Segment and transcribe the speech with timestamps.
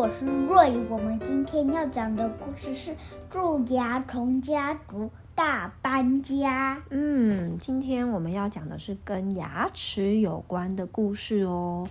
[0.00, 0.82] 我是瑞。
[0.88, 2.90] 我们今天要讲的故事是
[3.28, 6.76] 《蛀牙虫家族大搬家》。
[6.88, 11.86] 嗯，今天我们要讲的是跟牙齿有关的故事哦。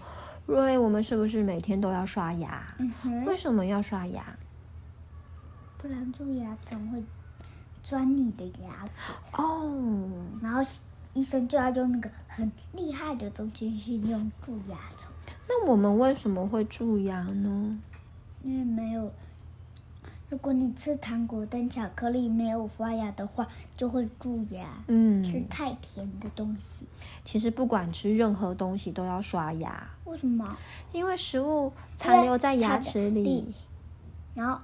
[0.47, 2.75] 瑞，我们是不是每天都要刷牙？
[3.27, 4.23] 为什么要刷牙？
[5.77, 7.03] 不然蛀牙虫会
[7.83, 10.09] 钻你的牙齿哦。
[10.41, 10.67] 然后
[11.13, 15.11] 医生就要用那个很厉害的东西去用蛀牙虫。
[15.47, 17.79] 那我们为什么会蛀牙呢？
[18.43, 19.11] 因为没有，
[20.29, 24.65] 如果你吃糖果跟巧克力没有刷牙的话，就会蛀牙。
[24.87, 26.85] 嗯，吃太甜的东西。
[27.25, 29.87] 其实不管吃任何东西都要刷牙。
[30.05, 30.57] 为什么？
[30.91, 33.45] 因为食物残留在牙齿里，
[34.33, 34.59] 然后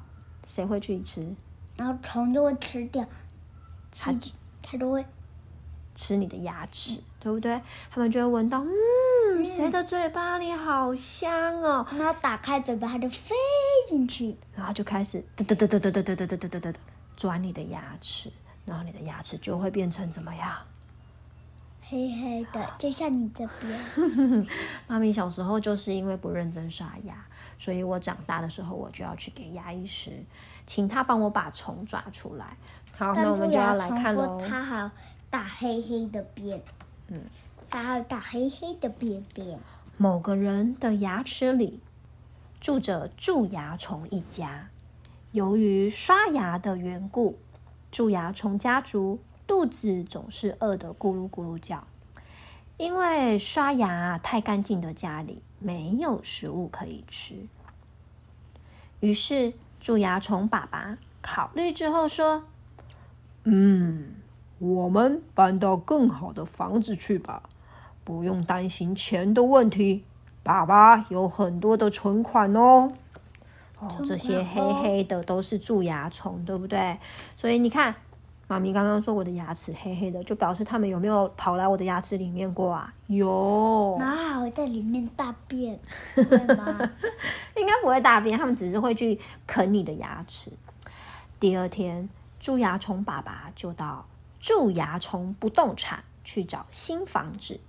[0.46, 1.28] 谁会去吃？
[1.78, 3.06] 然后虫就会吃掉，
[3.92, 4.14] 它
[4.64, 5.06] 它就会
[5.94, 7.62] 吃你的牙齿，对不对？
[7.92, 8.70] 他们就会闻到，嗯。
[9.46, 11.86] 谁的嘴巴里好香哦！
[11.98, 13.36] 然后打开嘴巴，它就飞
[13.88, 16.74] 进去，然后就开始嘚嘚嘚嘚嘚嘚嘚嘚嘚嘚嘚
[17.16, 18.32] 钻你的牙齿，
[18.66, 20.58] 然后你的牙齿就会变成怎么样？
[21.88, 24.48] 黑黑的，就像你这边。
[24.88, 27.26] 妈咪小时候就是因为不认真刷牙，
[27.58, 30.12] 所以我长大的时候我就要去给牙医师，
[30.66, 32.58] 请他帮我把虫抓出来。
[32.98, 34.42] 好，那我们就要来看喽。
[34.48, 34.92] 他还有
[35.30, 36.60] 大黑黑的边，
[37.10, 37.22] 嗯。
[37.82, 39.60] 还有大黑黑的便便。
[39.98, 41.80] 某个人的牙齿里
[42.60, 44.70] 住着蛀牙虫一家。
[45.32, 47.38] 由于刷牙的缘故，
[47.92, 51.86] 蛀牙虫家族肚子总是饿得咕噜咕噜叫。
[52.78, 57.48] 因为刷牙太干净的家里没有食物可以吃，
[59.00, 62.44] 于是蛀牙虫爸爸考虑之后说
[63.46, 64.16] ：“嗯，
[64.60, 67.50] 我们搬到更好的房子去吧。”
[68.06, 70.06] 不用担心钱的问题，
[70.44, 72.94] 爸爸有很多的存款哦。
[73.80, 76.98] 哦，这些黑黑的都是蛀牙虫，对不对？
[77.36, 77.94] 所以你看，
[78.48, 82.94] 妈咪刚刚说我的牙齿黑黑的，就表示他们有没有跑来我的牙齿里面过啊？
[83.08, 83.98] 有。
[84.00, 85.78] 然后还会在里面大便，
[86.14, 86.24] 会
[86.56, 86.80] 吗？
[87.58, 90.52] 应该不会大便，他们只是会去啃你的牙齿。
[91.40, 92.08] 第二天，
[92.40, 94.06] 蛀牙虫爸爸就到
[94.40, 97.60] 蛀牙虫不动产去找新房子。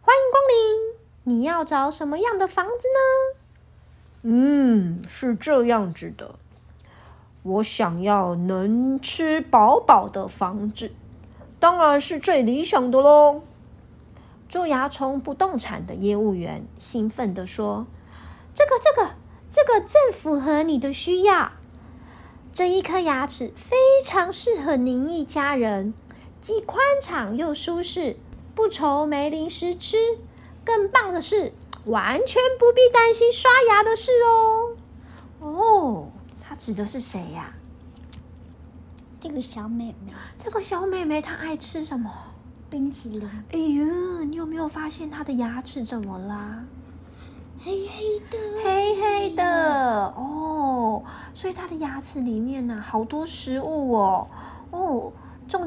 [0.00, 3.38] 欢迎光临，你要找什么样的房子呢？
[4.22, 6.36] 嗯，是这样子的，
[7.42, 10.92] 我想要能吃饱饱的房子，
[11.60, 13.42] 当然是最理想的喽。
[14.48, 17.86] 蛀牙虫不动产的业务员兴奋地说
[18.54, 19.10] ：“这个、这个、
[19.50, 21.52] 这个正符合你的需要。
[22.52, 25.92] 这一颗牙齿非常适合您一家人，
[26.40, 28.16] 既宽敞又舒适。”
[28.58, 29.96] 不愁没零食吃，
[30.64, 31.52] 更棒的是，
[31.84, 34.76] 完全不必担心刷牙的事哦。
[35.38, 36.08] 哦，
[36.42, 37.54] 他指的是谁呀？
[39.20, 40.12] 这个小妹妹。
[40.40, 42.12] 这个小妹妹她爱吃什么？
[42.68, 43.30] 冰淇淋。
[43.52, 46.64] 哎呦，你有没有发现她的牙齿怎么啦？
[47.62, 50.06] 黑黑的，黑黑的。
[50.16, 54.26] 哦，所以她的牙齿里面呢，好多食物哦。
[54.72, 55.12] 哦。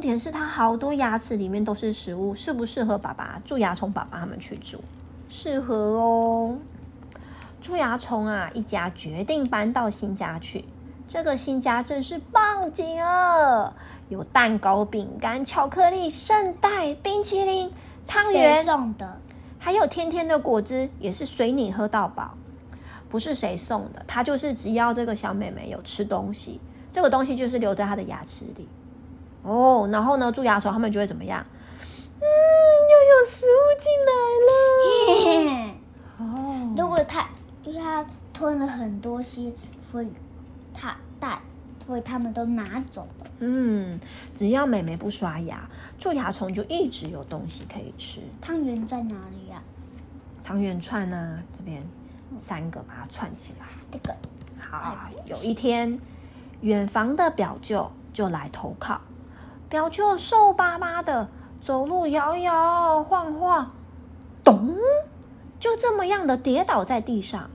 [0.02, 4.80] 重点是它好多牙齿里面都是食物，适不适合爸爸蛀牙虫爸爸他们去住？
[5.30, 6.58] 适合哦。
[7.62, 10.66] 蛀牙虫啊，一家决定搬到新家去。
[11.08, 13.76] 这个新家真是棒极了，
[14.10, 17.72] 有蛋糕、饼干、巧克力、圣代、冰淇淋、
[18.08, 19.20] 汤圆送的，
[19.60, 22.36] 还有甜甜的果汁，也是随你喝到饱。
[23.08, 26.60] 不是谁送的，他就是只要这个小妹妹有吃东西，
[26.92, 28.68] 这个东西就是留在她的牙齿里。
[29.44, 31.46] 哦，然后呢，蛀牙虫他们就会怎么样？
[32.20, 32.26] 嗯，
[32.92, 34.12] 又有食物进来
[35.66, 35.76] 了。
[36.20, 37.28] 哦，如果他
[37.64, 39.52] 因为他吞了很多些，
[39.92, 40.14] 所以
[40.74, 41.42] 他带，
[41.86, 43.26] 所以他们都拿走了。
[43.40, 44.00] 嗯，
[44.36, 45.68] 只要妹妹不刷牙，
[45.98, 48.22] 蛀牙虫就一直有东西可以吃。
[48.40, 49.62] 汤圆在哪里呀？
[50.44, 51.40] 汤圆串呢？
[51.58, 51.84] 这边
[52.40, 53.66] 三个把它串起来。
[53.92, 54.16] 这个
[54.60, 54.96] 好。
[55.26, 56.00] 有一天，
[56.62, 59.02] 远房的表舅就来投靠。
[59.72, 61.30] 表舅瘦巴巴的，
[61.62, 63.72] 走路摇摇晃晃，
[64.44, 64.76] 咚，
[65.62, 67.50] 就这么样的跌倒在地上。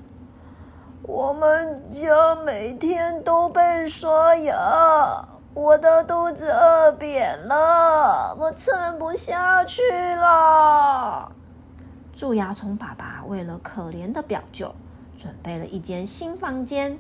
[1.03, 9.83] 我们家每天都被刷牙，我的肚子饿扁了，我撑不下去
[10.15, 11.31] 了。
[12.15, 14.75] 蛀牙虫爸爸为了可怜的表舅，
[15.19, 16.99] 准备了一间新房间，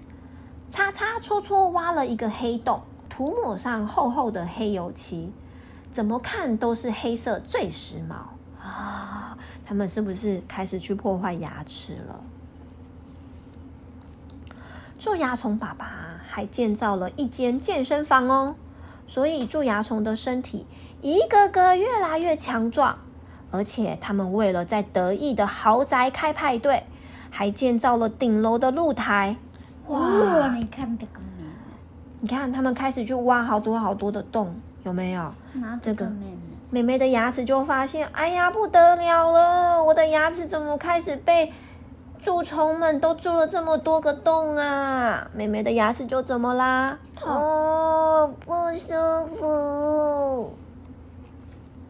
[0.69, 2.83] 擦擦戳戳挖了一个黑洞。
[3.17, 5.33] 涂抹上厚厚的黑油漆，
[5.91, 9.39] 怎么看都是黑色最时髦啊！
[9.65, 12.21] 他们是不是开始去破坏牙齿了？
[14.99, 18.55] 蛀牙虫爸爸还建造了一间健身房哦，
[19.07, 20.67] 所以蛀牙虫的身体
[21.01, 22.99] 一个个越来越强壮。
[23.51, 26.83] 而且他们为了在得意的豪宅开派对，
[27.31, 29.37] 还建造了顶楼的露台。
[29.87, 30.55] 哇！
[30.55, 31.21] 你看这个，
[32.27, 34.53] 你看他们开始去挖好多好多的洞，
[34.83, 35.33] 有没有？
[35.81, 36.11] 这个
[36.71, 39.81] 妹妹，的牙齿就发现，哎呀，不得了了！
[39.81, 41.53] 我的牙齿怎么开始被
[42.21, 45.31] 蛀虫们都蛀了这么多个洞啊？
[45.33, 46.99] 妹妹的牙齿就怎么啦？
[47.15, 48.93] 痛哦，不舒
[49.37, 50.53] 服。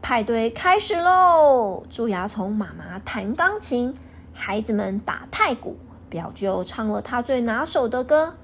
[0.02, 1.82] 派对开始喽！
[1.88, 3.96] 蛀牙虫妈妈弹钢琴，
[4.34, 5.78] 孩子们打太鼓，
[6.10, 8.34] 表舅唱了他最拿手的歌。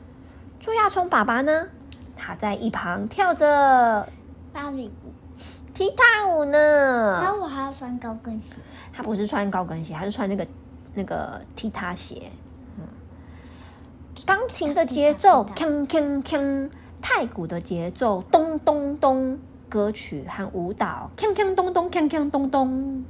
[0.59, 1.67] 蛀牙虫爸爸呢？
[2.25, 4.09] 他在一旁跳着
[4.53, 5.13] 芭蕾舞、
[5.75, 7.21] 踢踏舞呢。
[7.21, 8.55] 然后我还要穿高跟鞋。
[8.93, 10.47] 他不是穿高跟鞋，他是穿那个
[10.95, 12.31] 那个踢踏鞋。
[12.79, 12.85] 嗯，
[14.25, 16.71] 钢琴的节奏锵锵锵，
[17.01, 19.37] 太鼓的节奏咚咚咚，
[19.69, 23.05] 歌曲和舞蹈锵锵咚咚，锵锵咚咚。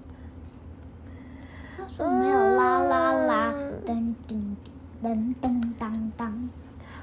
[1.77, 3.55] 他说没有啦啦啦，
[3.85, 4.57] 噔噔
[5.03, 6.49] 噔噔当当。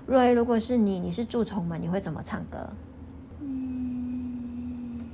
[0.10, 2.58] 瑞，如果是你，你是蛀虫们，你会怎么唱歌？
[3.42, 5.08] 嗯，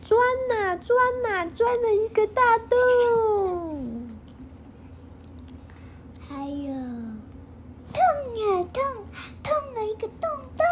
[0.00, 0.18] 钻
[0.48, 4.08] 呐钻呐，钻了一个大洞。
[6.26, 6.72] 还有，
[7.92, 8.00] 痛
[8.36, 8.82] 呀痛，
[9.42, 10.64] 痛了一个洞洞。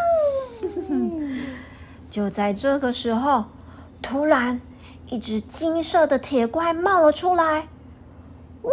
[2.09, 3.45] 就在这个时候，
[4.01, 4.63] 突然
[5.09, 7.69] 一只金色的铁怪冒了出来。
[8.63, 8.73] 哇！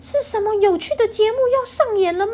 [0.00, 2.32] 是什么有趣的节目要上演了吗？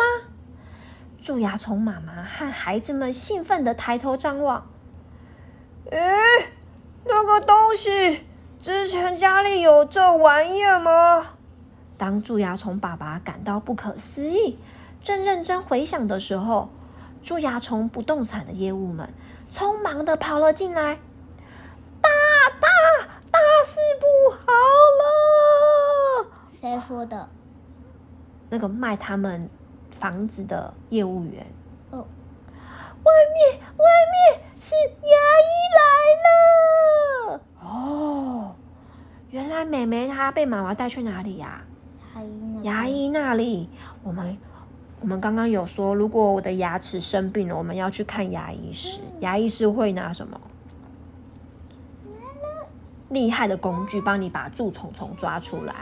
[1.21, 4.67] 蛀牙虫妈妈和孩子们兴奋的抬头张望。
[5.91, 6.01] 诶，
[7.05, 8.25] 那个东西
[8.61, 11.31] 之前家里有这玩意儿吗？
[11.97, 14.59] 当蛀牙虫爸爸感到不可思议，
[15.03, 16.71] 正认真回想的时候，
[17.23, 19.13] 蛀牙虫不动产的业务们
[19.51, 20.99] 匆忙的跑了进来。
[22.01, 22.09] 大
[22.61, 22.69] 大
[23.31, 24.47] 大事不好
[25.01, 26.27] 了！
[26.53, 27.29] 谁说的？
[28.51, 29.51] 那个卖他们
[29.99, 31.47] 房子的业务员
[31.91, 35.17] 哦，外面外面是牙
[35.49, 35.81] 医来
[37.33, 38.55] 了哦，
[39.31, 41.63] 原来妹妹她被妈妈带去哪里呀？
[42.15, 43.69] 牙医牙医那里。
[44.03, 44.39] 我们
[45.01, 49.01] 我们刚刚有说，如果我的牙齿生病了，我们要去看牙医师。
[49.21, 50.41] 牙医师会拿什么？
[53.09, 55.75] 厉害的工具，帮你把蛀虫虫抓出来。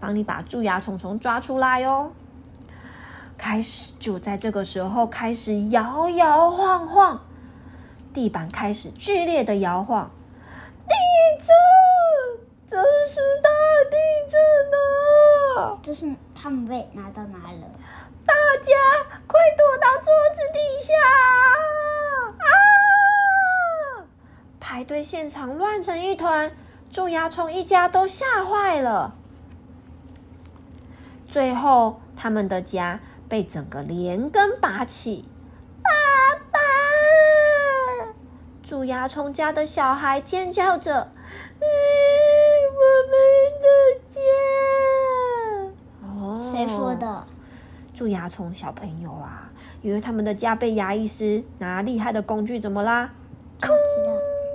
[0.00, 2.12] 帮你把蛀牙虫虫抓出来哟！
[3.38, 7.24] 开始就在这个时候开始摇摇晃晃，
[8.12, 10.10] 地板开始剧烈的摇晃。
[10.86, 10.94] 地
[11.38, 11.54] 震！
[12.66, 12.76] 这
[13.08, 13.48] 是大
[13.90, 13.96] 地
[14.28, 14.38] 震
[15.56, 15.78] 啊！
[15.82, 17.68] 这是他们被拿到哪里了？
[18.26, 18.74] 大家
[19.26, 20.92] 快躲到桌子底下！
[22.44, 24.04] 啊！
[24.60, 26.52] 排队现场乱成一团，
[26.90, 29.14] 蛀牙虫一家都吓坏了。
[31.28, 35.24] 最后，他们的家被整个连根拔起。
[35.82, 35.90] 爸
[36.50, 36.58] 爸！
[38.62, 41.12] 蛀牙虫家的小孩尖叫着
[41.60, 41.66] ：“嗯，
[42.74, 43.12] 我们
[43.62, 43.66] 的
[44.14, 44.20] 家！”
[46.08, 47.26] 哦，谁说的？
[47.94, 49.50] 蛀牙虫小朋友啊，
[49.82, 53.10] 因为他们的家被牙医师拿厉害的工具怎么啦？
[53.58, 54.12] 抓起来！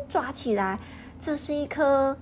[0.08, 0.80] 抓起来！
[1.20, 2.18] 这是一颗。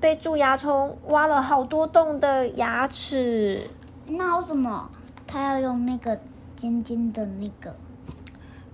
[0.00, 3.70] 被蛀牙虫挖了好多洞的牙齿，
[4.06, 4.90] 那我怎么
[5.34, 6.16] 他要用那个
[6.54, 7.74] 尖尖的那个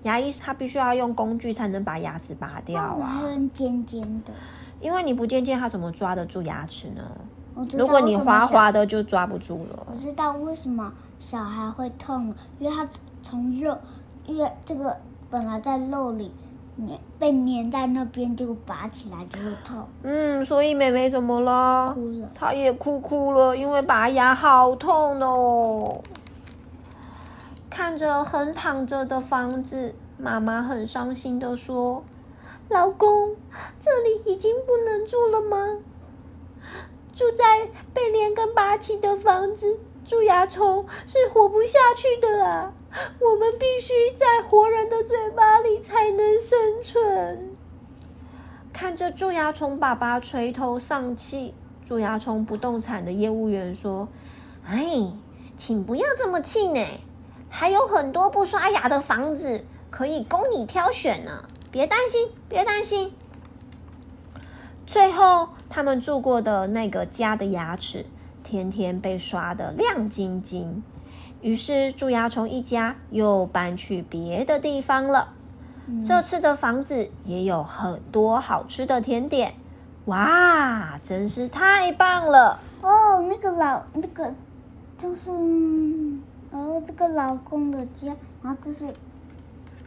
[0.02, 0.30] 牙医？
[0.30, 3.22] 他必须要用工具才能把牙齿拔掉啊！
[3.22, 4.32] 用尖尖的，
[4.78, 7.02] 因为你不尖尖，他怎么抓得住牙齿呢？
[7.72, 9.86] 如果你滑滑的，就抓不住了。
[9.90, 12.86] 我知道为什么小孩会痛，因为他
[13.22, 13.78] 从肉，
[14.26, 14.94] 因为这个
[15.30, 16.30] 本来在肉里。
[17.18, 19.86] 被粘在那边，就拔起来就会痛。
[20.02, 21.92] 嗯，所以妹妹怎么了？
[21.92, 22.26] 哭了。
[22.34, 26.00] 她也哭哭了，因为拔牙好痛哦。
[27.70, 32.04] 看着横躺着的房子，妈妈很伤心的说
[32.68, 33.36] ：“老公，
[33.80, 35.78] 这里已经不能住了吗？
[37.14, 42.72] 住在被连根拔起的房子，蛀牙虫是活不下去的啊！”
[43.20, 47.54] 我们必须在活人的嘴巴里才能生存。
[48.72, 51.54] 看着蛀牙虫爸爸垂头丧气，
[51.86, 54.08] 蛀牙虫不动产的业务员说
[54.66, 55.12] ：“哎，
[55.56, 57.00] 请不要这么气馁，
[57.50, 61.44] 还有很多不刷牙的房子可以供你挑选呢。
[61.70, 63.12] 别担心，别担心。”
[64.86, 68.06] 最后，他们住过的那个家的牙齿
[68.42, 70.82] 天天被刷得亮晶晶。
[71.40, 75.28] 于是蛀牙虫一家又搬去别的地方了。
[75.86, 79.54] 嗯、这次的房子也有很多好吃的甜点。
[80.06, 82.58] 哇，真是太棒了！
[82.82, 84.34] 哦，那个老那个
[84.98, 85.30] 就是，
[86.50, 88.86] 哦，这个老公的家，然后这是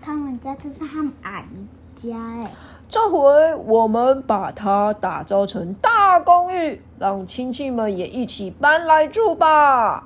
[0.01, 2.51] 他们家，这是他们阿姨家，哎。
[2.89, 10.01] 这回我们把它打造成大公寓，让亲戚们也一起搬来住吧。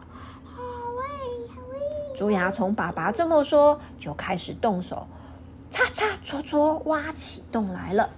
[0.46, 0.64] 好
[0.96, 2.16] 喂，好喂。
[2.16, 5.06] 蛀牙从爸爸这么说，就开始动手，
[5.70, 8.10] 擦擦戳戳，挖起洞来了。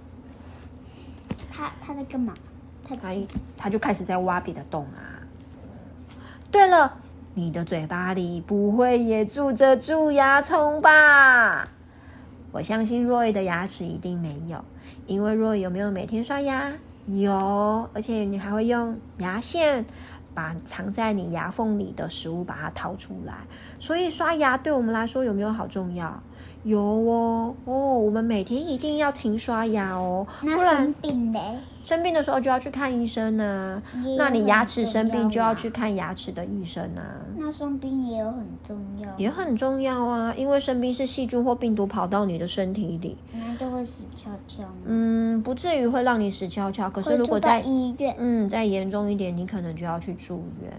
[1.50, 2.36] 他他在干嘛？
[2.88, 3.10] 他他
[3.58, 5.18] 他就开始在挖别的洞啊。
[6.52, 6.99] 对了，
[7.40, 11.64] 你的嘴巴里不会也住着蛀牙虫吧？
[12.52, 14.62] 我相信若依的牙齿一定没有，
[15.08, 16.74] 因为若依有没有每天刷牙？
[17.06, 19.86] 有，而且你还会用牙线
[20.34, 23.34] 把藏在你牙缝里的食物把它掏出来。
[23.80, 26.22] 所以刷牙对我们来说有没有好重要？
[26.64, 33.84] 有哦哦，我们每天一定要勤刷牙哦，不然生病嘞，生病的时候就要去看医生呢、啊。
[34.18, 37.02] 那你牙齿生病就要去看牙齿的医生啊。
[37.38, 44.64] 那生病也有很重要，也很重要啊，因为生病是细菌或病毒跑到你的身体里，那就会死翘翘。
[44.84, 50.72] 嗯，不至于会让你死翘翘，可是如果在医院，嗯，再严重一点，你可能就要去住院。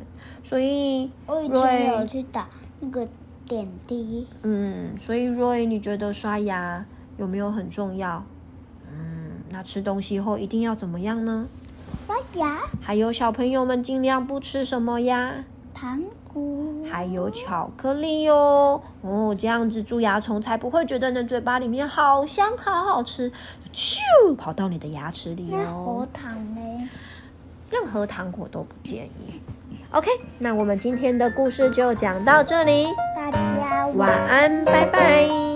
[0.44, 2.46] 所以我以前有去打
[2.80, 3.08] 那个。
[3.50, 6.84] 点滴，嗯，所以 Roy，你觉得刷牙
[7.16, 8.24] 有没有很重要？
[8.88, 11.48] 嗯，那吃东西后一定要怎么样呢？
[12.06, 12.60] 刷牙。
[12.80, 15.44] 还有小朋友们尽量不吃什么呀？
[15.74, 16.00] 糖
[16.32, 16.40] 果。
[16.88, 18.80] 还有巧克力哟。
[19.00, 23.32] 哦，这样子蛀牙虫才不会觉得你的嘴巴里面好香好好吃，
[23.72, 23.98] 咻，
[24.36, 25.58] 跑到你的牙齿里哦。
[25.58, 26.88] 那喉糖呢？
[27.68, 29.40] 任何糖果都不建议。
[29.90, 32.86] OK，那我们今天的故事就讲到这里。
[33.94, 35.49] 晚安，拜拜。